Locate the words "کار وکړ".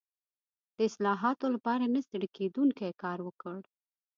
3.03-3.59